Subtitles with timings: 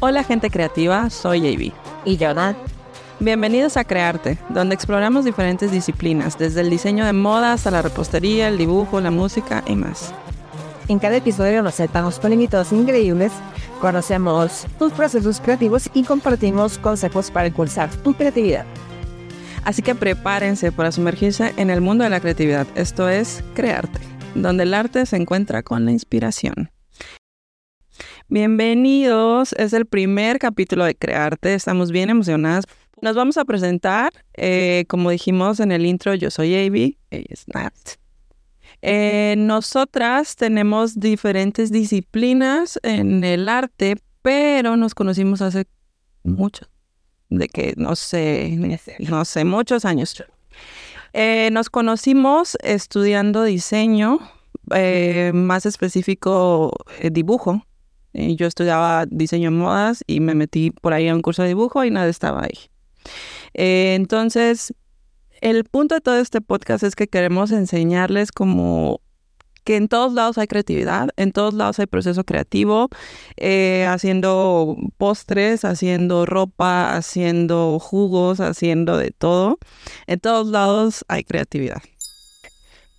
[0.00, 1.72] Hola gente creativa, soy JB.
[2.04, 2.56] Y Jonathan.
[3.20, 8.48] Bienvenidos a Crearte, donde exploramos diferentes disciplinas, desde el diseño de moda hasta la repostería,
[8.48, 10.12] el dibujo, la música y más.
[10.88, 13.32] En cada episodio nos sentamos con invitados increíbles,
[13.80, 18.66] conocemos tus procesos creativos y compartimos consejos para impulsar tu creatividad.
[19.64, 22.66] Así que prepárense para sumergirse en el mundo de la creatividad.
[22.74, 24.00] Esto es Crearte,
[24.34, 26.73] donde el arte se encuentra con la inspiración.
[28.28, 32.64] Bienvenidos, es el primer capítulo de Crearte, estamos bien emocionadas.
[33.02, 37.46] Nos vamos a presentar, eh, como dijimos en el intro, yo soy Avi, ella es
[37.48, 37.74] Nat.
[38.80, 45.66] Eh, nosotras tenemos diferentes disciplinas en el arte, pero nos conocimos hace
[46.22, 46.66] mucho,
[47.28, 48.58] de que no sé,
[49.00, 50.24] no sé, muchos años.
[51.12, 54.18] Eh, nos conocimos estudiando diseño,
[55.34, 56.72] más específico
[58.14, 61.48] eh, yo estudiaba diseño de modas y me metí por ahí a un curso de
[61.48, 62.58] dibujo y nada estaba ahí.
[63.52, 64.74] entonces,
[65.40, 69.02] el punto de todo este podcast es que queremos enseñarles como
[69.64, 72.88] que en todos lados hay creatividad, en todos lados hay proceso creativo,
[73.36, 79.58] eh, haciendo postres, haciendo ropa, haciendo jugos, haciendo de todo.
[80.06, 81.82] En todos lados hay creatividad.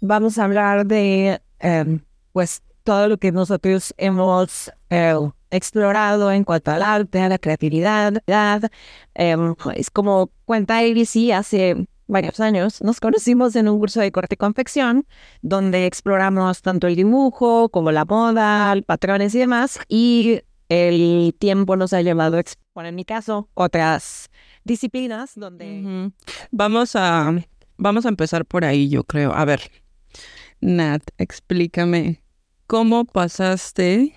[0.01, 2.01] Vamos a hablar de, em,
[2.33, 5.15] pues, todo lo que nosotros hemos eh,
[5.49, 8.21] explorado en cuanto al arte, a la creatividad.
[9.15, 14.35] Em, es como cuenta ABC hace varios años, nos conocimos en un curso de corte
[14.35, 15.07] y confección,
[15.41, 21.93] donde exploramos tanto el dibujo como la moda, patrones y demás, y el tiempo nos
[21.93, 24.29] ha llevado a exponer, en mi caso, otras
[24.63, 26.11] disciplinas donde...
[26.51, 27.33] Vamos a,
[27.77, 29.33] vamos a empezar por ahí, yo creo.
[29.33, 29.71] A ver,
[30.61, 32.21] Nat, explícame,
[32.67, 34.15] ¿cómo pasaste?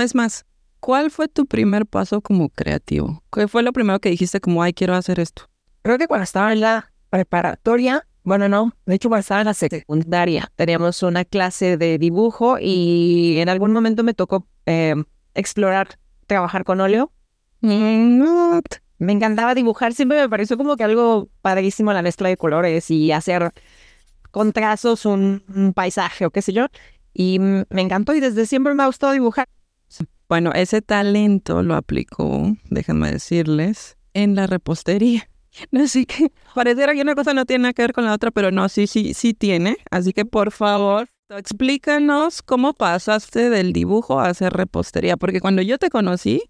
[0.00, 0.46] Es más,
[0.80, 3.22] ¿cuál fue tu primer paso como creativo?
[3.32, 5.44] ¿Qué fue lo primero que dijiste como, ay, quiero hacer esto?
[5.82, 9.54] Creo que cuando estaba en la preparatoria, bueno, no, de hecho cuando estaba en la
[9.54, 15.04] secundaria, teníamos una clase de dibujo y en algún momento me tocó em,
[15.34, 17.12] explorar, trabajar con óleo.
[17.60, 23.12] Me encantaba dibujar, siempre me pareció como que algo padrísimo la mezcla de colores y
[23.12, 23.52] hacer
[24.34, 26.66] con trazos un, paisaje o qué sé yo.
[27.14, 29.46] Y me encantó y desde siempre me ha gustado dibujar.
[30.28, 35.28] Bueno, ese talento lo aplicó, déjenme decirles, en la repostería.
[35.72, 38.50] Así que pareciera que una cosa no tiene nada que ver con la otra, pero
[38.50, 39.76] no, sí, sí, sí tiene.
[39.90, 45.78] Así que por favor, explícanos cómo pasaste del dibujo a hacer repostería, porque cuando yo
[45.78, 46.42] te conocí,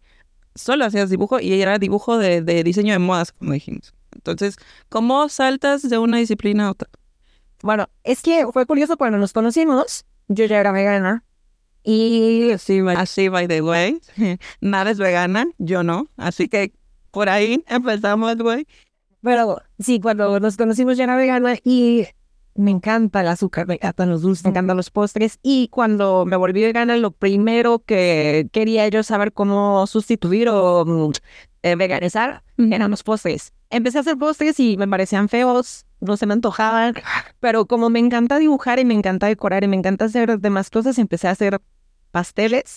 [0.55, 3.93] solo hacías dibujo y era dibujo de, diseño de modas, como dijimos.
[4.13, 4.57] Entonces,
[4.89, 6.89] ¿cómo saltas de una disciplina a otra?
[7.63, 11.25] Bueno, es que fue curioso cuando nos conocimos, yo ya era vegana.
[11.83, 14.01] Y sí, así, by the way,
[14.61, 16.09] nada es vegana, yo no.
[16.17, 16.73] Así que
[17.11, 18.67] por ahí empezamos, güey.
[19.23, 22.07] Pero sí, cuando nos conocimos ya era vegana y
[22.55, 25.39] me encanta el azúcar, me encantan los dulces, me encantan los postres.
[25.43, 31.12] Y cuando me volví vegana, lo primero que quería yo saber cómo sustituir o mm,
[31.65, 33.53] eh, veganizar eran los postres.
[33.71, 36.95] Empecé a hacer postres y me parecían feos, no se me antojaban,
[37.41, 40.99] pero como me encanta dibujar y me encanta decorar y me encanta hacer demás cosas,
[40.99, 41.61] empecé a hacer
[42.13, 42.77] pasteles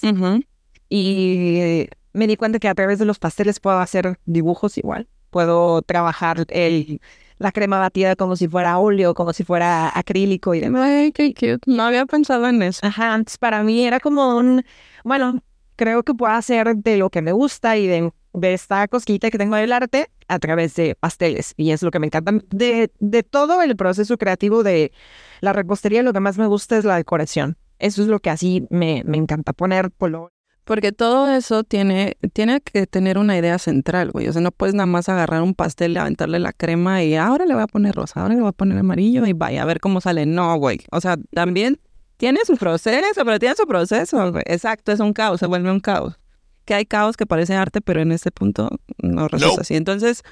[0.90, 5.81] y me di cuenta que a través de los pasteles puedo hacer dibujos igual puedo
[5.81, 7.02] trabajar el,
[7.38, 10.90] la crema batida como si fuera óleo, como si fuera acrílico y demás.
[10.90, 11.59] Ay, qué cute.
[11.66, 12.86] No había pensado en eso.
[12.86, 14.64] Ajá, antes para mí era como un,
[15.03, 15.44] bueno,
[15.76, 19.38] creo que puedo hacer de lo que me gusta y de, de esta cosquita que
[19.38, 21.53] tengo del arte a través de pasteles.
[21.58, 22.31] Y es lo que me encanta.
[22.50, 24.92] De, de todo el proceso creativo de
[25.42, 27.58] la repostería, lo que más me gusta es la decoración.
[27.80, 30.31] Eso es lo que así me, me encanta poner color
[30.68, 34.28] porque todo eso tiene, tiene que tener una idea central, güey.
[34.28, 37.53] O sea, no puedes nada más agarrar un pastel, aventarle la crema y ahora le
[37.53, 40.02] voy a poner rosa, ahora le voy a poner amarillo y vaya a ver cómo
[40.02, 40.26] sale.
[40.26, 40.80] No, güey.
[40.92, 41.80] O sea, también
[42.18, 44.34] tiene su proceso, pero tiene su proceso.
[44.46, 46.20] Exacto, es un caos, se vuelve un caos.
[46.67, 48.69] Que hay caos que parece arte, pero en este punto
[49.02, 49.75] no resulta así.
[49.75, 50.23] Entonces,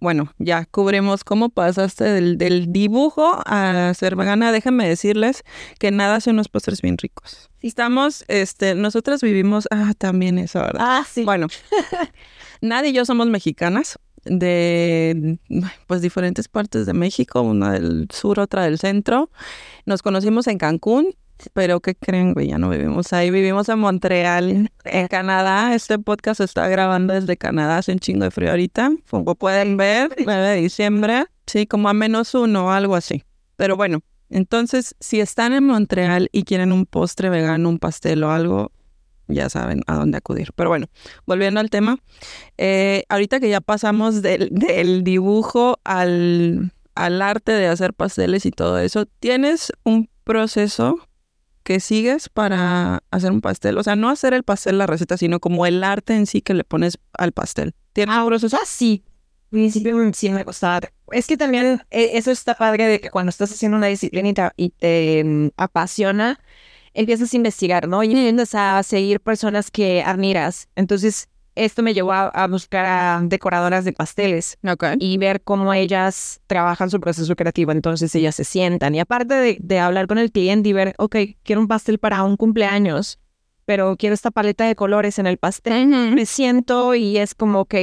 [0.00, 4.50] bueno, ya cubrimos cómo pasaste del, del, dibujo a ser vegana.
[4.50, 5.44] Déjenme decirles
[5.78, 7.50] que nada hace unos postres bien ricos.
[7.60, 10.80] Estamos, este, nosotras vivimos, ah, también eso, ¿verdad?
[10.82, 11.24] Ah, sí.
[11.24, 11.46] Bueno,
[12.60, 15.38] Nadie y yo somos mexicanas de,
[15.86, 19.30] pues, diferentes partes de México, una del sur, otra del centro.
[19.84, 21.14] Nos conocimos en Cancún
[21.52, 22.48] pero ¿qué creen, güey?
[22.48, 25.74] Ya no vivimos ahí, vivimos en Montreal, en Canadá.
[25.74, 28.90] Este podcast se está grabando desde Canadá, hace un chingo de frío ahorita.
[29.10, 33.24] Como pueden ver, 9 de diciembre, sí, como a menos uno, algo así.
[33.56, 34.00] Pero bueno,
[34.30, 38.72] entonces, si están en Montreal y quieren un postre vegano, un pastel o algo,
[39.28, 40.52] ya saben a dónde acudir.
[40.54, 40.86] Pero bueno,
[41.26, 41.98] volviendo al tema,
[42.58, 48.50] eh, ahorita que ya pasamos del, del dibujo al, al arte de hacer pasteles y
[48.50, 50.96] todo eso, ¿tienes un proceso
[51.64, 53.78] que sigues para hacer un pastel?
[53.78, 56.54] O sea, no hacer el pastel, la receta, sino como el arte en sí que
[56.54, 57.74] le pones al pastel.
[57.92, 58.56] ¿Tienes un proceso?
[58.60, 59.02] Ah, sí.
[59.46, 60.80] Al principio sí me costaba.
[61.10, 64.34] Es que también eh, eso está padre de que cuando estás haciendo una disciplina y
[64.34, 66.40] te, y te, mm, apasiona,
[66.92, 68.02] empiezas a investigar, ¿no?
[68.04, 70.68] Y empiezas a seguir personas que admiras.
[70.76, 74.58] Entonces, esto me llevó a, a buscar a decoradoras de pasteles
[74.98, 77.72] y ver cómo ellas trabajan su proceso creativo.
[77.72, 78.94] Entonces ellas se sientan.
[78.94, 82.22] Y aparte de, de hablar con el cliente y ver, ok, quiero un pastel para
[82.24, 83.18] un cumpleaños,
[83.64, 87.74] pero quiero esta paleta de colores en el pastel, me siento y es como, ok,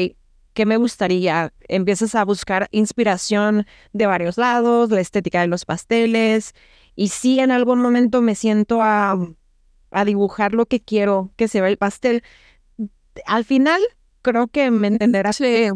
[0.53, 1.53] ¿qué me gustaría?
[1.67, 6.53] Empiezas a buscar inspiración de varios lados, la estética de los pasteles.
[6.95, 9.17] Y sí, en algún momento me siento a,
[9.91, 12.23] a dibujar lo que quiero que se vea el pastel.
[13.25, 13.81] Al final,
[14.21, 15.71] creo que me entenderás de-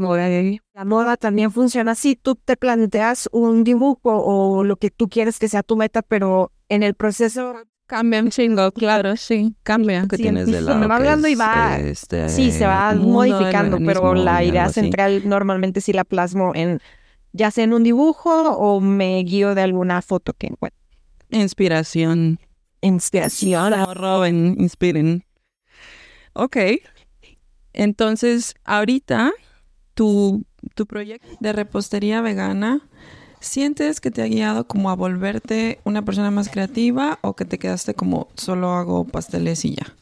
[0.73, 2.15] la moda también funciona así.
[2.15, 6.51] Tú te planteas un dibujo o lo que tú quieres que sea tu meta, pero
[6.69, 7.55] en el proceso
[7.87, 9.53] Cambia un chingo, claro, sí.
[9.61, 10.07] Cambia.
[10.09, 10.79] Que Sí, tienes de se lado.
[10.79, 14.81] me va hablando y va- este, sí se va mundo, modificando, pero la idea así.
[14.81, 16.79] central normalmente sí la plasmo en
[17.31, 20.79] ya sea en un dibujo o me guío de alguna foto que encuentro.
[21.29, 22.39] Inspiración.
[22.81, 23.73] Inspiración.
[23.93, 25.23] Roben, inspiren.
[26.33, 26.57] Ok.
[27.75, 29.33] Entonces, ahorita,
[29.93, 30.45] tu,
[30.75, 32.87] tu proyecto de repostería vegana,
[33.41, 37.59] ¿sientes que te ha guiado como a volverte una persona más creativa o que te
[37.59, 39.93] quedaste como solo hago pasteles y ya?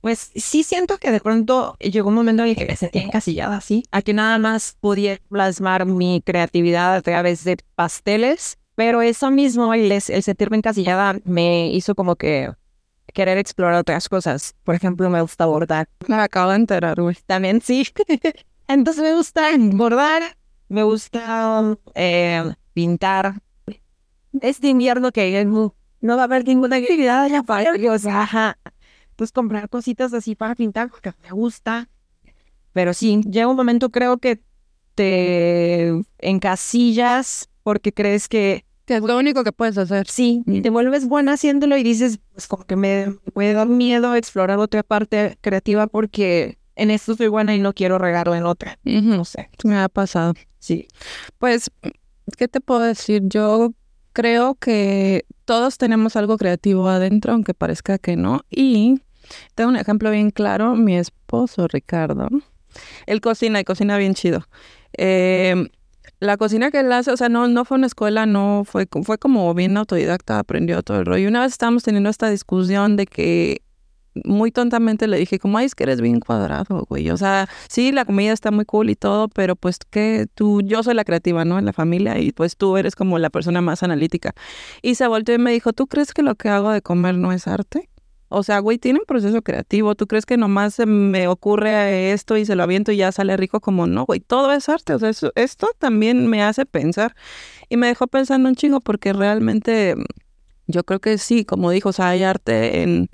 [0.00, 3.82] Pues sí siento que de pronto llegó un momento en que me sentí encasillada así,
[3.90, 9.74] a que nada más podía plasmar mi creatividad a través de pasteles, pero eso mismo,
[9.74, 12.50] el, el sentirme encasillada, me hizo como que
[13.12, 14.54] querer explorar otras cosas.
[14.64, 15.88] Por ejemplo, me gusta bordar.
[16.06, 17.16] Me acabo de enterar, güey.
[17.26, 17.86] También sí.
[18.68, 20.22] Entonces me gusta bordar,
[20.68, 23.42] me gusta eh, pintar.
[24.40, 28.58] Este invierno que no, va a haber ninguna actividad allá para o sea, ajá.
[29.16, 31.88] pues comprar cositas así para pintar porque me gusta.
[32.72, 34.40] Pero sí, llega un momento creo que
[34.94, 40.08] te encasillas porque crees que Que es lo único que puedes hacer.
[40.08, 44.16] sí, y te vuelves buena haciéndolo y dices, pues como que me puede dar miedo
[44.16, 48.80] explorar otra parte creativa porque en esto soy buena y no quiero regarlo en otra.
[48.82, 49.48] No sé.
[49.62, 50.34] Me ha pasado.
[50.58, 50.88] Sí.
[51.38, 51.70] Pues,
[52.36, 53.22] ¿qué te puedo decir?
[53.26, 53.74] Yo
[54.12, 58.40] creo que todos tenemos algo creativo adentro, aunque parezca que no.
[58.50, 59.00] Y
[59.54, 60.74] tengo un ejemplo bien claro.
[60.74, 62.28] Mi esposo, Ricardo,
[63.06, 64.48] él cocina y cocina bien chido.
[64.98, 65.70] Eh,
[66.20, 69.18] la cocina que él hace, o sea, no, no fue una escuela, no fue, fue
[69.18, 71.24] como bien autodidacta, aprendió todo el rollo.
[71.24, 73.62] Y una vez estábamos teniendo esta discusión de que
[74.24, 77.10] muy tontamente le dije, como, ay, es que eres bien cuadrado, güey.
[77.10, 80.82] O sea, sí, la comida está muy cool y todo, pero pues que tú, yo
[80.82, 81.58] soy la creativa, ¿no?
[81.58, 84.32] En la familia y pues tú eres como la persona más analítica.
[84.82, 87.32] Y se volteó y me dijo, ¿tú crees que lo que hago de comer no
[87.32, 87.89] es arte?
[88.32, 89.96] O sea, güey, tiene un proceso creativo.
[89.96, 93.60] ¿Tú crees que nomás me ocurre esto y se lo aviento y ya sale rico?
[93.60, 94.94] Como no, güey, todo es arte.
[94.94, 97.14] O sea, eso- esto también me hace pensar.
[97.68, 100.04] Y me dejó pensando un chingo porque realmente mm,
[100.68, 103.08] yo creo que sí, como dijo, o sea, hay arte en,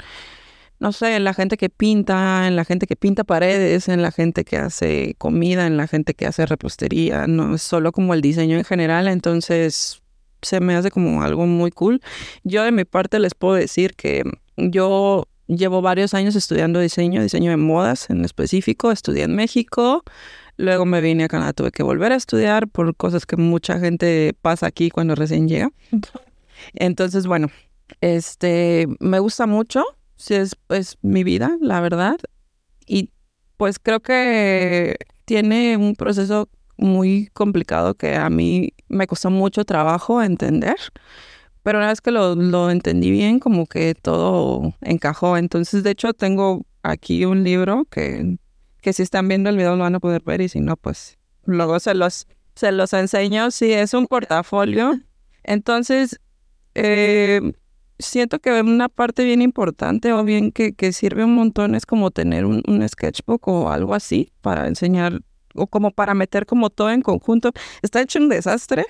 [0.79, 4.13] no sé, en la gente que pinta, en la gente que pinta paredes, en la
[4.13, 8.20] gente que hace comida, en la gente que hace repostería, no es solo como el
[8.20, 10.03] diseño en general, entonces
[10.43, 12.03] se me hace como algo muy cool.
[12.44, 14.23] Yo de mi parte les puedo decir que
[14.56, 20.03] yo llevo varios años estudiando diseño, diseño de modas en específico, estudié en México,
[20.56, 24.34] luego me vine a Canadá, tuve que volver a estudiar por cosas que mucha gente
[24.43, 25.70] pasa aquí cuando recién llega.
[26.75, 27.48] Entonces, bueno,
[28.01, 29.84] este, me gusta mucho,
[30.17, 32.17] sí es, es mi vida, la verdad,
[32.86, 33.10] y
[33.56, 40.22] pues creo que tiene un proceso muy complicado que a mí me costó mucho trabajo
[40.22, 40.77] entender,
[41.67, 45.37] pero una vez que lo, lo entendí bien, como que todo encajó.
[45.37, 48.39] Entonces, de hecho, tengo aquí un libro que,
[48.81, 51.19] que si están viendo el video lo van a poder ver y si no, pues
[51.44, 53.51] luego se los, se los enseño.
[53.51, 55.01] Sí, es un portafolio.
[55.43, 56.20] Entonces,
[56.77, 57.41] eh,
[57.99, 62.13] siento que una parte bien importante o bien que, que sirve un montón es como
[62.13, 65.20] tener un, un sketchbook o algo así para enseñar
[65.56, 67.51] o como para meter como todo en conjunto.
[67.82, 68.87] Está hecho un desastre.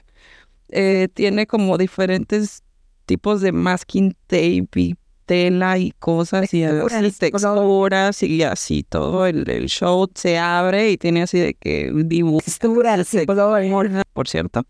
[0.68, 2.64] Eh, tiene como diferentes
[3.06, 4.96] tipos de masking tape y
[5.26, 10.90] tela y cosas y así, Texturas, texturas y así todo el, el show se abre
[10.90, 13.64] y tiene así de que dibujos, Texturas, sí, color.
[14.12, 14.62] por cierto.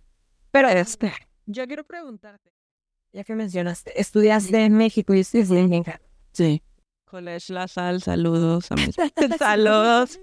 [0.50, 1.12] Pero este,
[1.44, 2.50] yo quiero preguntarte,
[3.12, 5.98] ya que mencionaste, estudiaste en México y estudiaste en México.
[6.32, 6.62] Sí.
[7.04, 8.96] College La Sal, saludos a mis
[9.38, 10.18] saludos.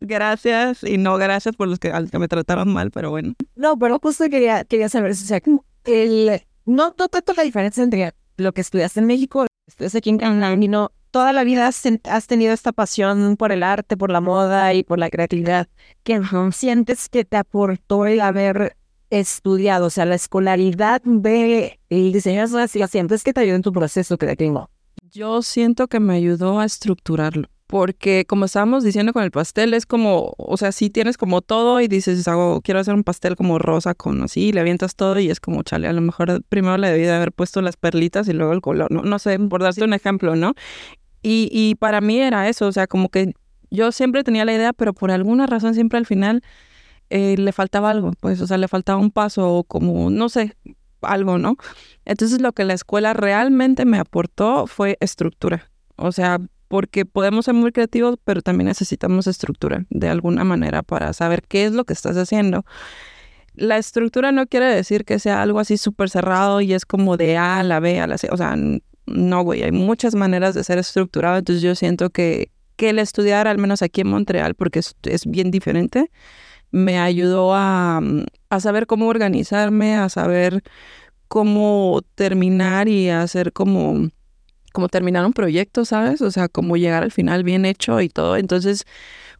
[0.00, 3.34] Gracias y no gracias por los que, que me trataron mal, pero bueno.
[3.54, 5.40] No, pero justo quería, quería saber, o sea,
[5.84, 10.52] el, no, tanto la diferencia entre lo que estudiaste en México, estudiaste aquí en Canadá,
[10.54, 14.10] y no, toda la vida has, ten- has tenido esta pasión por el arte, por
[14.10, 15.68] la moda y por la creatividad,
[16.02, 16.20] que
[16.52, 18.76] sientes que te aportó el haber
[19.10, 23.56] estudiado, o sea, la escolaridad de el diseño de modas, ¿la sientes que te ayudó
[23.56, 24.70] en tu proceso creativo?
[25.10, 29.86] Yo siento que me ayudó a estructurarlo, porque como estábamos diciendo con el pastel, es
[29.86, 33.60] como, o sea, sí tienes como todo y dices, hago, quiero hacer un pastel como
[33.60, 36.76] rosa con así, y le avientas todo y es como, chale, a lo mejor primero
[36.78, 39.62] le debí de haber puesto las perlitas y luego el color, no, no sé, por
[39.62, 40.54] darte un ejemplo, ¿no?
[41.22, 43.34] Y, y para mí era eso, o sea, como que
[43.70, 46.42] yo siempre tenía la idea, pero por alguna razón siempre al final
[47.08, 50.56] eh, le faltaba algo, pues, o sea, le faltaba un paso o como, no sé,
[51.02, 51.56] algo, ¿no?
[52.04, 57.54] Entonces lo que la escuela realmente me aportó fue estructura, o sea, porque podemos ser
[57.54, 61.92] muy creativos, pero también necesitamos estructura de alguna manera para saber qué es lo que
[61.92, 62.64] estás haciendo.
[63.54, 67.36] La estructura no quiere decir que sea algo así súper cerrado y es como de
[67.36, 68.54] A a la B a la C, o sea,
[69.06, 73.48] no, güey, hay muchas maneras de ser estructurado, entonces yo siento que, que el estudiar,
[73.48, 76.12] al menos aquí en Montreal, porque es, es bien diferente,
[76.70, 78.00] me ayudó a,
[78.48, 80.62] a saber cómo organizarme, a saber
[81.26, 84.10] cómo terminar y hacer como,
[84.72, 86.20] como terminar un proyecto, ¿sabes?
[86.22, 88.36] O sea, como llegar al final bien hecho y todo.
[88.36, 88.84] Entonces,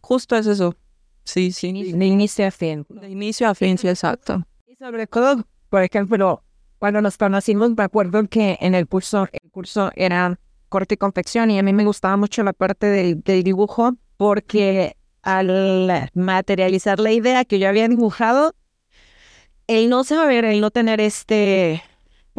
[0.01, 0.75] justo es eso.
[1.23, 1.93] Sí, sí.
[1.93, 2.85] De inicio a fin.
[2.89, 4.45] De inicio a fin, sí, exacto.
[4.67, 6.43] Y sobre todo, por ejemplo,
[6.79, 11.51] cuando nos conocimos, me acuerdo que en el curso, el curso era corte y confección
[11.51, 17.11] y a mí me gustaba mucho la parte del, del dibujo porque al materializar la
[17.11, 18.55] idea que yo había dibujado,
[19.67, 21.83] el no saber, el no tener este,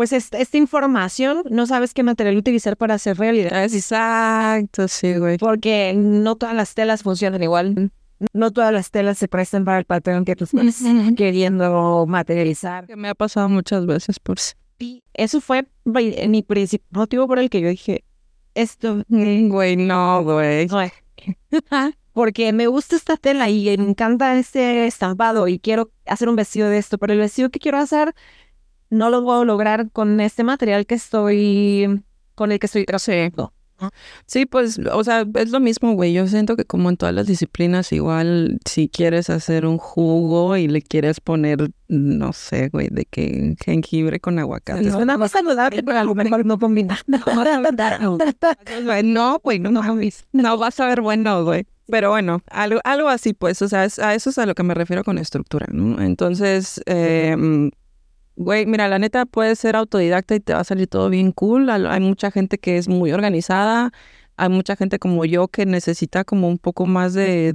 [0.03, 3.63] pues est- esta información, no sabes qué material utilizar para hacer realidad.
[3.63, 5.39] Exacto, sí, güey.
[5.39, 7.93] Porque no todas las telas funcionan igual.
[8.33, 10.83] No todas las telas se prestan para el patrón que tú estás
[11.17, 12.87] queriendo materializar.
[12.89, 14.55] Que me ha pasado muchas veces por sí.
[14.81, 18.03] Y eso fue mi principal motivo por el que yo dije,
[18.57, 20.67] esto Güey, no, güey.
[20.67, 20.93] no es.
[22.13, 26.69] Porque me gusta esta tela y me encanta este estampado y quiero hacer un vestido
[26.69, 28.15] de esto, pero el vestido que quiero hacer
[28.93, 32.03] no lo puedo lograr con este material que estoy,
[32.35, 33.53] con el que estoy trabajando.
[34.27, 36.13] Sí, pues, o sea, es lo mismo, güey.
[36.13, 40.69] Yo siento que como en todas las disciplinas, igual si quieres hacer un jugo y
[40.69, 44.89] le quieres poner, no sé, güey, de que jengibre con aguacate.
[44.91, 46.99] Suena más saludable, pero a lo mejor no combina.
[49.03, 49.83] No, güey, no, no,
[50.33, 51.67] no vas a ver bueno, güey.
[51.89, 54.63] Pero bueno, algo, algo así, pues, o sea, es- a eso es a lo que
[54.63, 56.01] me refiero con estructura, ¿no?
[56.01, 57.37] Entonces, eh,
[58.37, 61.71] güey, mira, la neta puedes ser autodidacta y te va a salir todo bien cool.
[61.71, 63.93] Hay mucha gente que es muy organizada,
[64.37, 67.53] hay mucha gente como yo que necesita como un poco más de,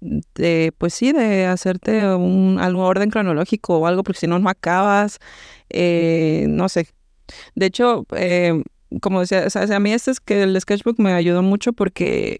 [0.00, 4.48] de, pues sí, de hacerte un algún orden cronológico o algo, porque si no, no
[4.48, 5.18] acabas,
[5.70, 6.88] eh, no sé.
[7.54, 8.62] De hecho, eh,
[9.00, 12.38] como decía, a mí este es que el sketchbook me ayudó mucho porque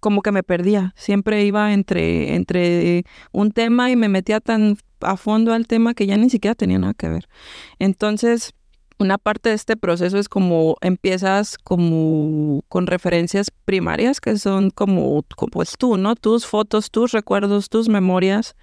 [0.00, 0.92] como que me perdía.
[0.96, 6.06] Siempre iba entre, entre un tema y me metía tan a fondo al tema que
[6.06, 7.28] ya ni siquiera tenía nada que ver.
[7.78, 8.54] Entonces,
[8.98, 15.24] una parte de este proceso es como empiezas como con referencias primarias que son como,
[15.36, 16.16] como, pues tú, ¿no?
[16.16, 18.56] Tus fotos, tus recuerdos, tus memorias.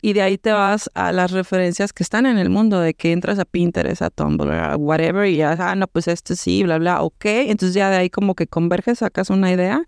[0.00, 3.12] Y de ahí te vas a las referencias que están en el mundo, de que
[3.12, 6.78] entras a Pinterest, a Tumblr, a whatever, y ya, ah, no, pues este sí, bla,
[6.78, 7.24] bla, ok.
[7.24, 9.86] Entonces ya de ahí como que converges, sacas una idea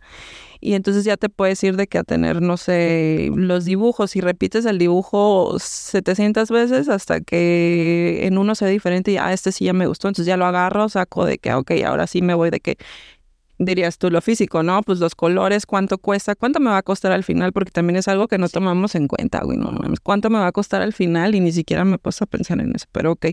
[0.61, 4.21] y entonces ya te puedes ir de que a tener, no sé, los dibujos y
[4.21, 9.67] repites el dibujo 700 veces hasta que en uno sea diferente y, ah, este sí
[9.67, 12.51] ya me gustó, entonces ya lo agarro, saco de que, ok, ahora sí me voy
[12.51, 12.77] de que
[13.59, 14.83] dirías tú lo físico, ¿no?
[14.83, 18.09] Pues los colores, cuánto cuesta, cuánto me va a costar al final, porque también es
[18.09, 20.93] algo que no tomamos en cuenta, güey, no mames, cuánto me va a costar al
[20.93, 23.27] final y ni siquiera me he puesto a pensar en eso, pero ok.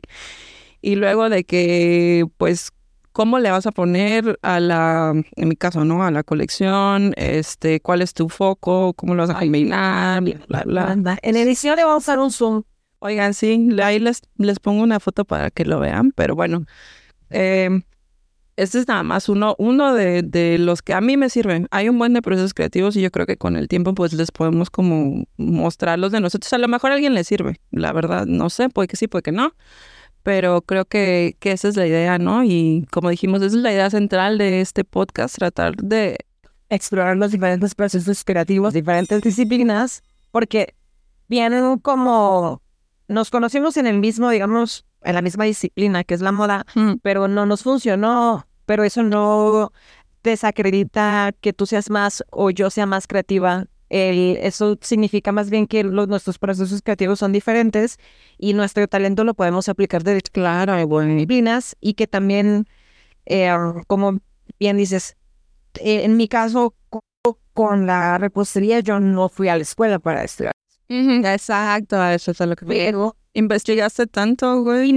[0.82, 2.72] Y luego de que, pues,
[3.14, 6.04] ¿cómo le vas a poner a la, en mi caso, ¿no?
[6.04, 10.96] A la colección, este, cuál es tu foco, cómo lo vas a combinar, bla, bla,
[10.96, 11.20] bla.
[11.22, 12.64] En edición le vamos a dar un zoom.
[13.00, 16.66] Oigan, sí, ahí les, les pongo una foto para que lo vean, pero bueno,
[17.30, 17.82] eh,
[18.56, 21.68] este es nada más uno, uno de, de los que a mí me sirven.
[21.72, 24.32] Hay un buen de procesos creativos y yo creo que con el tiempo pues les
[24.32, 26.52] podemos como mostrar los de nosotros.
[26.54, 29.24] A lo mejor a alguien le sirve, la verdad, no sé, puede que sí, puede
[29.24, 29.54] que no,
[30.24, 32.44] pero creo que, que esa es la idea, ¿no?
[32.44, 36.18] Y como dijimos, esa es la idea central de este podcast, tratar de...
[36.70, 40.02] explorar los diferentes procesos creativos, diferentes disciplinas,
[40.32, 40.76] porque
[41.28, 42.62] vienen como
[43.08, 46.94] nos conocimos en el mismo, digamos, en la misma disciplina que es la moda, Mm,
[47.02, 49.72] pero no nos funcionó pero eso no
[50.24, 53.66] desacredita que tú seas más o yo sea más creativa.
[53.90, 57.98] Eso significa más bien que los, nuestros procesos creativos son diferentes
[58.38, 62.66] y nuestro talento lo podemos aplicar de claro en disciplinas y que también,
[63.26, 63.54] eh,
[63.88, 64.20] como
[64.60, 65.16] bien dices,
[65.76, 66.76] eh, en mi caso
[67.54, 70.54] con la repostería yo no fui a la escuela para estudiar.
[70.90, 72.66] Exacto, eso es lo que...
[72.66, 74.96] Pero ¿Investigaste tanto, güey?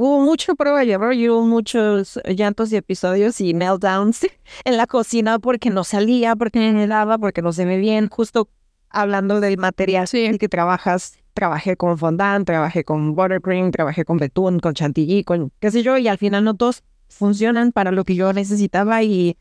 [0.00, 4.28] Hubo mucho prueba y error y hubo muchos llantos y episodios y meltdowns
[4.64, 8.08] en la cocina porque no salía, porque no me daba, porque no se ve bien.
[8.08, 8.48] Justo
[8.90, 10.38] hablando del material sí.
[10.38, 15.72] que trabajas, trabajé con fondant, trabajé con buttercream, trabajé con betún, con chantilly, con qué
[15.72, 19.36] sé yo, y al final no todos funcionan para lo que yo necesitaba y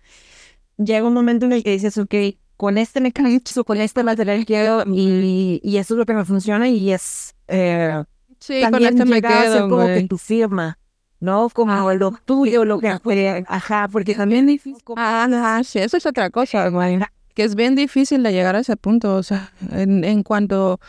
[0.78, 2.16] llega un momento en el que dices, ok,
[2.56, 6.68] con este mecanismo, con este material quiero y, y eso es lo que me funciona
[6.68, 7.36] y es...
[7.48, 8.04] Eh,
[8.40, 10.78] Sí, con este me quedo, como que tu firma,
[11.20, 11.50] ¿no?
[11.50, 14.84] Como lo tuyo, lo que fue, ajá, porque también es difícil.
[14.96, 17.00] Ah, sí, eso es otra cosa, güey.
[17.34, 20.80] Que es bien difícil de llegar a ese punto, o sea, en, en cuanto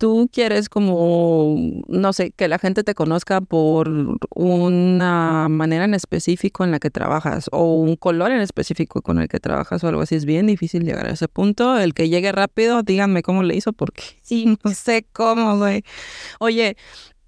[0.00, 3.90] tú quieres como, no sé, que la gente te conozca por
[4.34, 9.28] una manera en específico en la que trabajas o un color en específico con el
[9.28, 11.78] que trabajas o algo así, es bien difícil llegar a ese punto.
[11.78, 15.84] El que llegue rápido, díganme cómo le hizo porque sí, no sé cómo, güey.
[16.38, 16.78] Oye,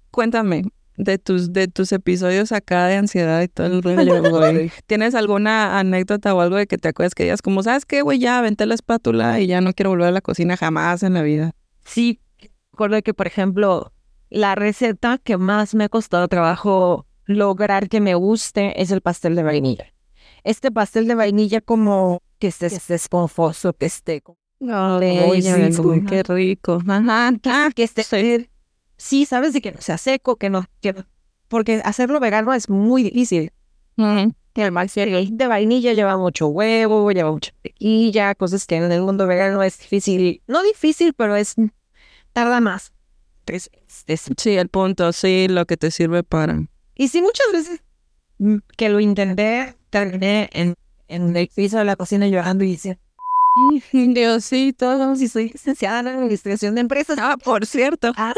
[0.09, 0.63] cuéntame,
[0.97, 4.71] de tus, de tus episodios acá de ansiedad y todo el rollo, güey.
[4.87, 8.17] ¿Tienes alguna anécdota o algo de que te acuerdas que digas como, sabes qué, güey,
[8.17, 11.21] ya aventé la espátula y ya no quiero volver a la cocina jamás en la
[11.21, 11.51] vida?
[11.85, 12.19] Sí,
[12.73, 13.93] recuerdo que, por ejemplo,
[14.29, 19.35] la receta que más me ha costado trabajo lograr que me guste es el pastel
[19.35, 19.93] de vainilla.
[20.43, 24.23] Este pastel de vainilla como que esté, esponjoso, que esté...
[24.59, 26.81] Oh, qué rico.
[26.87, 28.49] Ajá, que esté...
[28.97, 30.65] Sí, sabes de que no sea seco, que no...
[30.81, 30.95] Que,
[31.47, 33.51] porque hacerlo vegano es muy difícil.
[33.97, 39.27] El pastel de vainilla lleva mucho huevo, lleva mucha tequilla, cosas que en el mundo
[39.27, 40.41] vegano es difícil.
[40.47, 41.55] No difícil, pero es
[42.33, 42.93] tarda más.
[44.37, 46.65] sí, el punto, sí, lo que te sirve para.
[46.95, 47.81] Y sí, muchas veces
[48.77, 50.75] que lo intenté, terminé en,
[51.07, 52.99] en el piso de la cocina llorando y diciendo,
[53.91, 57.17] Diosito, si soy licenciada en administración de empresas.
[57.19, 58.11] Ah, por cierto.
[58.17, 58.33] Ah,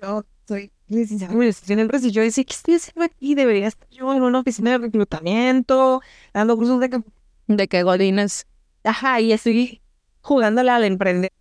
[0.00, 2.08] no, soy licenciada en administración de empresas.
[2.08, 3.34] Y yo decía, ¿qué estoy haciendo aquí?
[3.34, 6.00] Debería estar yo en una oficina de reclutamiento,
[6.32, 7.02] dando cursos de...
[7.48, 8.46] De que godines.
[8.84, 9.82] Ajá, y estoy
[10.22, 11.32] jugándole al emprender.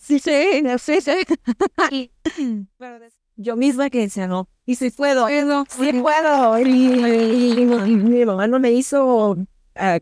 [0.00, 2.10] Sí, sí, sí, sí.
[3.36, 6.58] yo misma que decía, no, y si puedo, sí puedo.
[6.58, 9.46] Y, mi mamá no me hizo, uh,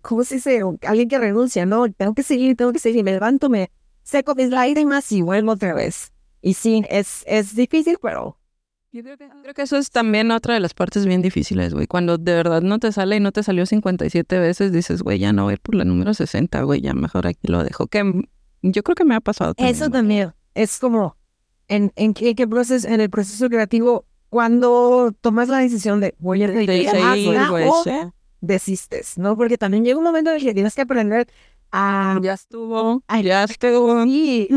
[0.02, 0.62] ¿cómo se dice?
[0.82, 3.04] Alguien que renuncia, no, tengo que seguir, tengo que seguir.
[3.04, 3.70] Me levanto, me
[4.02, 6.12] seco mis lágrimas y vuelvo otra vez.
[6.40, 8.38] Y sí, es, es difícil, pero
[8.92, 11.86] yo creo, que, creo que eso es también otra de las partes bien difíciles, güey.
[11.86, 15.32] Cuando de verdad no te sale y no te salió 57 veces, dices, güey, ya
[15.32, 17.86] no voy por la número 60, güey, ya mejor aquí lo dejo.
[17.86, 18.28] Que
[18.62, 19.76] yo creo que me ha pasado también.
[19.76, 20.34] Eso también.
[20.54, 21.16] Es como,
[21.68, 26.42] en, en, qué, qué proceso, en el proceso creativo, cuando tomas la decisión de voy
[26.42, 26.88] a seguir,
[27.66, 29.36] o desistes, ¿no?
[29.36, 31.28] Porque también llega un momento en que tienes que aprender
[31.72, 32.18] a...
[32.22, 34.04] Ya estuvo, ya estuvo.
[34.04, 34.48] Y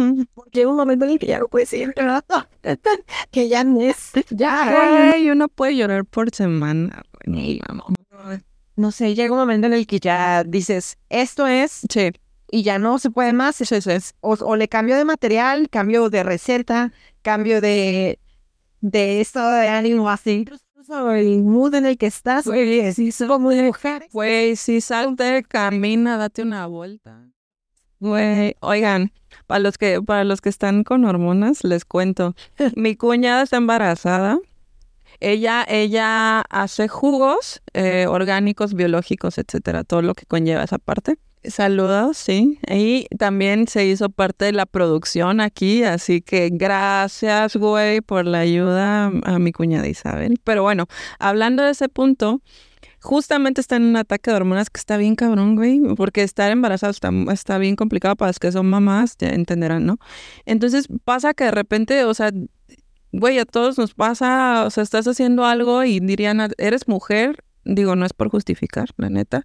[0.51, 2.47] llega un momento en el que ya no puedes seguir llorando,
[3.31, 5.11] que ya no es, ya.
[5.11, 7.03] Ay, uno puede llorar por semana.
[8.75, 11.81] No sé, llega un momento en el que ya dices, esto es...
[11.89, 12.11] Sí
[12.51, 13.61] y ya no se puede más.
[13.61, 14.15] Eso es.
[14.19, 18.19] O, le cambio de material, cambio de receta, cambio de,
[18.81, 20.45] de estado de ánimo así.
[20.89, 24.07] El mood en el que estás, güey, sí, como de mujer.
[24.11, 27.29] Güey, si salte, camina, date una vuelta.
[27.99, 29.13] Güey, oigan,
[29.47, 32.35] para los que, para los que están con hormonas, les cuento.
[32.75, 34.39] Mi cuñada está embarazada.
[35.19, 41.17] Ella, ella hace jugos eh, orgánicos, biológicos, etcétera, todo lo que conlleva esa parte.
[41.43, 42.60] Saludos, sí.
[42.69, 48.39] Y también se hizo parte de la producción aquí, así que gracias, güey, por la
[48.39, 50.39] ayuda a mi cuñada Isabel.
[50.43, 50.86] Pero bueno,
[51.17, 52.41] hablando de ese punto,
[53.01, 56.91] justamente está en un ataque de hormonas que está bien cabrón, güey, porque estar embarazado
[56.91, 59.97] está, bien complicado para las que son mamás, ya entenderán, ¿no?
[60.45, 62.32] Entonces pasa que de repente, o sea,
[63.12, 67.95] güey, a todos nos pasa, o sea, estás haciendo algo y dirían, eres mujer, digo,
[67.95, 69.43] no es por justificar, la neta,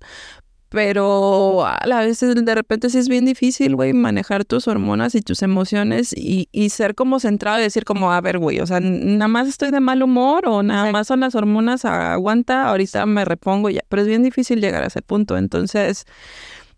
[0.68, 5.20] pero a la vez de repente sí es bien difícil, güey, manejar tus hormonas y
[5.20, 8.80] tus emociones y, y ser como centrado y decir como, a ver, güey, o sea,
[8.80, 13.24] nada más estoy de mal humor o nada más son las hormonas, aguanta, ahorita me
[13.24, 15.36] repongo ya, pero es bien difícil llegar a ese punto.
[15.36, 16.04] Entonces,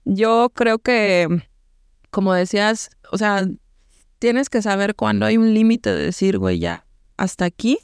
[0.05, 1.27] yo creo que,
[2.11, 3.47] como decías, o sea,
[4.19, 6.85] tienes que saber cuándo hay un límite de decir, güey, ya,
[7.17, 7.79] hasta aquí,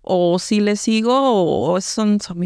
[0.00, 2.40] o si le sigo, o, son, son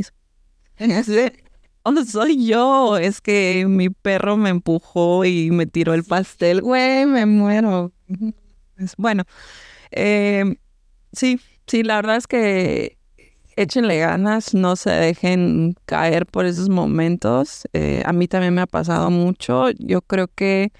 [1.93, 2.97] mis ¿Dónde soy yo?
[2.97, 6.61] Es que mi perro me empujó y me tiró el pastel.
[6.63, 7.93] Güey, me muero.
[8.99, 9.25] Bueno,
[9.91, 10.57] eh,
[11.13, 12.99] sí, sí, la verdad es que
[13.57, 17.67] échenle ganas, no se dejen caer por esos momentos.
[17.73, 19.71] Eh, a mí también me ha pasado mucho.
[19.79, 20.73] Yo creo que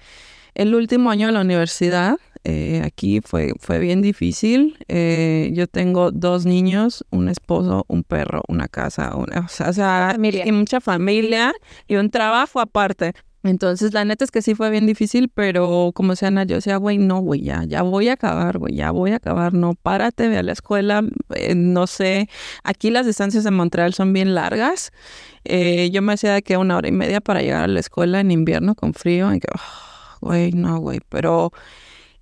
[0.53, 2.17] el último año de la universidad
[2.49, 4.77] eh, aquí fue, fue bien difícil.
[4.87, 10.51] Eh, yo tengo dos niños, un esposo, un perro, una casa, una, o sea, y
[10.53, 11.53] mucha familia
[11.89, 13.11] y un trabajo aparte.
[13.43, 16.77] Entonces, la neta es que sí fue bien difícil, pero como sea, Ana, yo decía,
[16.77, 20.29] güey, no, güey, ya, ya voy a acabar, güey, ya voy a acabar, no, párate,
[20.29, 21.03] ve a la escuela,
[21.35, 22.29] eh, no sé,
[22.63, 24.91] aquí las distancias en Montreal son bien largas,
[25.45, 28.19] eh, yo me hacía de que una hora y media para llegar a la escuela
[28.19, 31.53] en invierno con frío, y que, oh, güey, no, güey, pero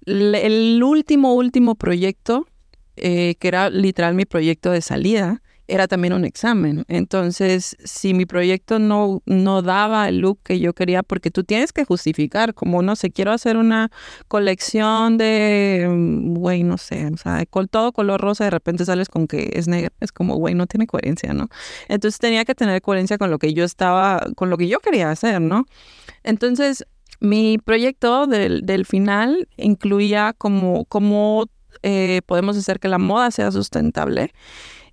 [0.06, 2.48] el último, último proyecto,
[2.96, 6.86] eh, que era literal mi proyecto de salida, era también un examen.
[6.88, 11.74] Entonces, si mi proyecto no, no daba el look que yo quería, porque tú tienes
[11.74, 13.91] que justificar, como no sé, quiero hacer una
[14.28, 19.10] colección de, mm, güey, no sé, o sea, con todo color rosa, de repente sales
[19.10, 21.50] con que es negra, es como, güey, no tiene coherencia, ¿no?
[21.88, 25.10] Entonces tenía que tener coherencia con lo que yo estaba, con lo que yo quería
[25.10, 25.65] hacer, ¿no?
[26.24, 26.86] Entonces,
[27.19, 31.45] mi proyecto del, del final incluía como, cómo
[31.84, 34.32] eh, podemos hacer que la moda sea sustentable.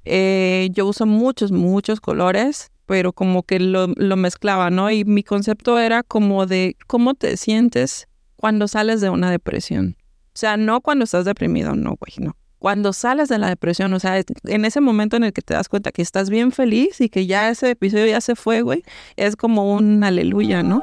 [0.05, 4.91] Eh, yo uso muchos, muchos colores, pero como que lo, lo mezclaba, ¿no?
[4.91, 9.97] Y mi concepto era como de cómo te sientes cuando sales de una depresión.
[10.35, 12.37] O sea, no cuando estás deprimido, no, güey, no.
[12.63, 15.69] Cuando sales de la depresión, o sea, en ese momento en el que te das
[15.69, 18.85] cuenta que estás bien feliz y que ya ese episodio ya se fue, güey,
[19.17, 20.81] es como un aleluya, ¿no?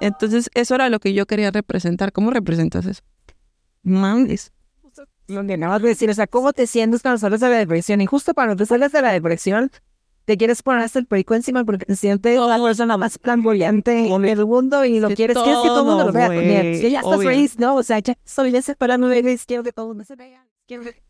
[0.00, 2.10] Entonces, eso era lo que yo quería representar.
[2.10, 3.02] ¿Cómo representas eso?
[3.84, 4.50] Mames
[5.28, 8.00] donde nada más decir, o sea, ¿cómo te sientes cuando sales de la depresión?
[8.00, 9.70] Y justo cuando te sales de la depresión,
[10.24, 14.24] te quieres poner hasta el perico encima porque te sientes la persona más flamboyante en
[14.24, 16.90] el mundo y lo quieres, quieres que todo el mundo lo vea también.
[16.90, 17.76] ya estás feliz, ¿no?
[17.76, 19.08] O sea, ya soy desesperado,
[19.46, 20.49] quiero que todo el mundo se vea.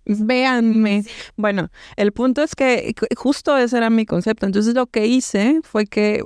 [0.04, 1.04] Véanme.
[1.36, 4.46] Bueno, el punto es que justo ese era mi concepto.
[4.46, 6.24] Entonces lo que hice fue que,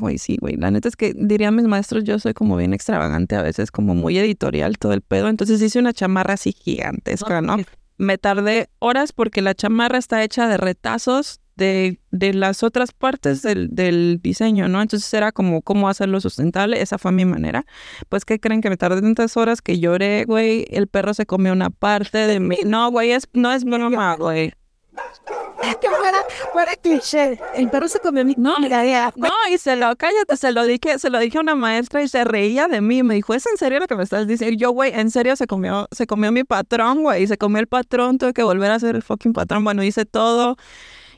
[0.00, 3.36] güey, sí, güey, la neta es que dirían mis maestros, yo soy como bien extravagante
[3.36, 5.28] a veces, como muy editorial todo el pedo.
[5.28, 7.56] Entonces hice una chamarra así gigantesca, ¿no?
[7.96, 13.42] Me tardé horas porque la chamarra está hecha de retazos de, de las otras partes
[13.42, 14.82] del, del, diseño, ¿no?
[14.82, 17.64] Entonces era como cómo hacerlo sustentable, esa fue mi manera.
[18.08, 20.66] Pues, ¿qué creen que me tardé tantas horas que lloré, güey?
[20.70, 22.58] El perro se comió una parte de mí.
[22.64, 24.52] No, güey, es, no es broma, güey.
[25.80, 26.18] Que fuera,
[26.52, 27.40] fuera cliché.
[27.54, 28.34] El perro se comió mi.
[28.36, 28.58] No,
[29.16, 32.08] no, y se lo, cállate, se lo dije, se lo dije a una maestra y
[32.08, 33.02] se reía de mí.
[33.02, 34.56] Me dijo, ¿es en serio lo que me estás diciendo?
[34.58, 37.26] Yo, güey, en serio se comió, se comió mi patrón, güey.
[37.26, 39.64] Se comió el patrón, tuve que volver a hacer el fucking patrón.
[39.64, 40.56] Bueno, hice todo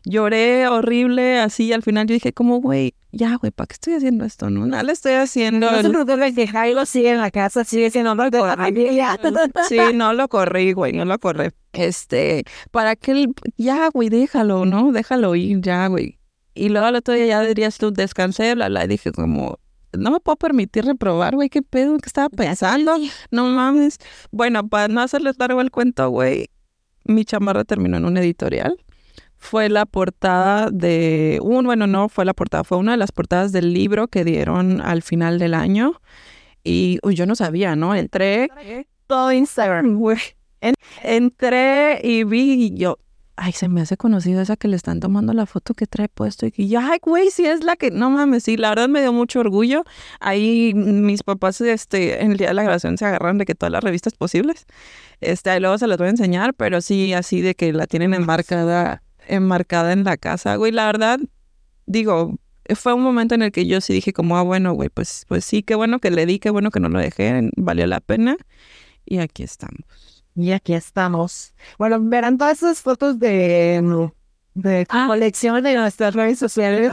[0.07, 4.25] lloré horrible, así, al final yo dije como, güey, ya, güey, ¿para qué estoy haciendo
[4.25, 4.49] esto?
[4.51, 5.71] No, nada le estoy haciendo.
[5.71, 8.25] No se preocupe que Jairo sigue en la casa, sigue siendo no
[9.69, 11.49] Sí, no lo corrí, güey, no lo corrí.
[11.73, 14.92] Este, para que, ya, güey, déjalo, ¿no?
[14.92, 16.19] Déjalo ir, ya, güey.
[16.55, 19.59] Y luego al otro día ya dirías tú, descansé, bla, bla, y dije como,
[19.92, 22.97] no me puedo permitir reprobar, güey, qué pedo, qué estaba pensando,
[23.33, 23.99] no mames.
[24.31, 26.49] Bueno, para no hacerles largo el cuento, güey,
[27.05, 28.77] mi chamarra terminó en un editorial
[29.47, 33.53] fue la portada de un, bueno, no fue la portada, fue una de las portadas
[33.53, 36.01] del libro que dieron al final del año.
[36.65, 37.95] Y yo no sabía, ¿no?
[37.95, 38.49] Entré
[39.07, 40.03] todo Instagram,
[41.05, 42.99] entré y vi y yo,
[43.37, 46.47] ay, se me hace conocido esa que le están tomando la foto que trae puesto.
[46.47, 49.13] Y yo, ay, güey, sí es la que, no mames, sí, la verdad me dio
[49.13, 49.85] mucho orgullo.
[50.19, 53.71] Ahí mis papás, este, en el día de la grabación se agarraron de que todas
[53.71, 54.67] las revistas posibles.
[55.21, 58.13] Este, ahí luego se las voy a enseñar, pero sí, así de que la tienen
[58.13, 60.73] enmarcada enmarcada en la casa, güey.
[60.73, 61.21] La verdad,
[61.87, 62.39] digo,
[62.75, 65.45] fue un momento en el que yo sí dije como, ah, bueno, güey, pues, pues
[65.45, 68.37] sí, qué bueno que le di, qué bueno que no lo dejé, valió la pena.
[69.05, 70.25] Y aquí estamos.
[70.35, 71.55] Y aquí estamos.
[71.79, 74.11] Bueno, verán todas esas fotos de,
[74.55, 75.05] de ah.
[75.07, 76.93] colección de nuestras redes sociales.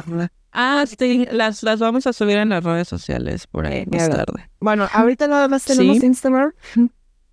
[0.52, 4.50] Ah, sí, las, las vamos a subir en las redes sociales por ahí más tarde.
[4.60, 6.54] Bueno, ahorita nada más tenemos Instagram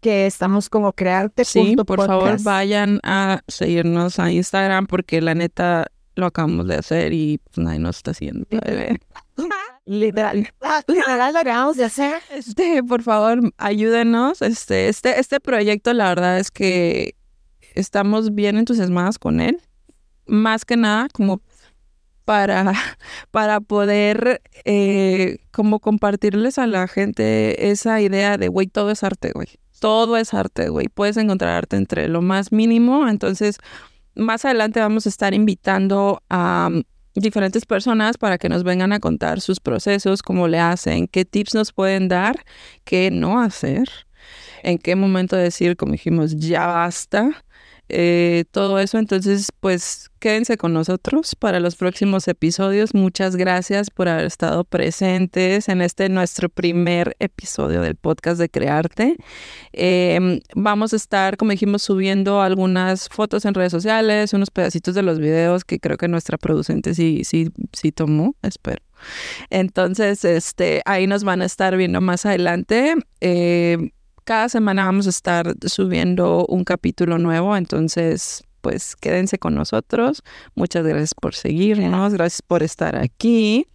[0.01, 1.45] que estamos como crearte.
[1.45, 5.87] Sí, por favor vayan a seguirnos a Instagram porque la neta
[6.17, 8.47] lo acabamos de hacer y pues nadie nos está haciendo.
[9.87, 10.49] Literal.
[10.87, 12.21] Literal lo acabamos de hacer.
[12.31, 14.43] Este, por favor, ayúdenos.
[14.43, 17.15] Este, este, este proyecto, la verdad es que
[17.75, 19.61] estamos bien entusiasmadas con él.
[20.27, 21.41] Más que nada, como
[22.25, 22.73] para,
[23.31, 29.33] para poder eh, como compartirles a la gente esa idea de, güey, todo es arte,
[29.33, 29.49] güey
[29.81, 30.87] todo es arte, güey.
[30.89, 33.09] Puedes encontrar arte entre lo más mínimo.
[33.09, 33.59] Entonces,
[34.15, 36.71] más adelante vamos a estar invitando a
[37.15, 41.55] diferentes personas para que nos vengan a contar sus procesos, cómo le hacen, qué tips
[41.55, 42.45] nos pueden dar,
[42.85, 43.89] qué no hacer,
[44.63, 47.43] en qué momento decir, como dijimos, ya basta
[47.93, 48.99] eh, todo eso.
[48.99, 52.95] Entonces, pues quédense con nosotros para los próximos episodios.
[52.95, 59.17] Muchas gracias por haber estado presentes en este nuestro primer episodio del podcast de Crearte.
[59.73, 65.03] Em, vamos a estar, como dijimos, subiendo algunas fotos en redes sociales, unos pedacitos de
[65.03, 68.83] los videos que creo que nuestra producente sí, sí, sí tomó, espero.
[69.49, 72.95] Entonces, este, ahí nos van a estar viendo más adelante.
[73.21, 73.91] Eh,
[74.25, 80.23] cada semana vamos a estar subiendo un capítulo nuevo, entonces pues quédense con nosotros.
[80.55, 83.67] Muchas gracias por seguirnos, gracias por estar aquí.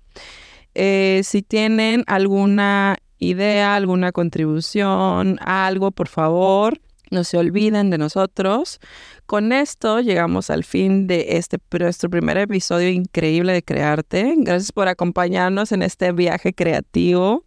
[0.74, 6.80] Eh, si tienen alguna idea, alguna contribución, algo, por favor,
[7.12, 8.80] no se olviden de nosotros.
[9.26, 14.34] Con esto llegamos al fin de este nuestro primer episodio increíble de Crearte.
[14.38, 17.46] Gracias por acompañarnos en este viaje creativo.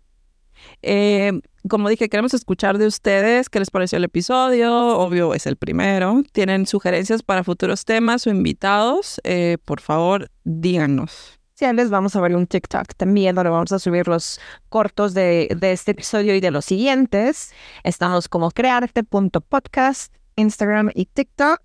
[0.82, 1.32] Eh,
[1.68, 4.98] como dije, queremos escuchar de ustedes qué les pareció el episodio.
[4.98, 6.22] Obvio, es el primero.
[6.32, 9.20] ¿Tienen sugerencias para futuros temas o invitados?
[9.24, 11.38] Eh, por favor, díganos.
[11.54, 15.48] Sí, les vamos a ver un TikTok también, donde vamos a subir los cortos de,
[15.58, 17.52] de este episodio y de los siguientes.
[17.82, 21.60] Estamos como crearte.podcast, Instagram y TikTok.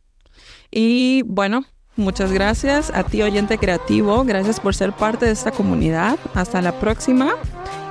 [0.72, 4.24] Y bueno, muchas gracias a ti, oyente creativo.
[4.24, 6.18] Gracias por ser parte de esta comunidad.
[6.34, 7.36] Hasta la próxima.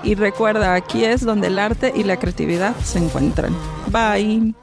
[0.03, 3.55] Y recuerda, aquí es donde el arte y la creatividad se encuentran.
[3.89, 4.55] Bye.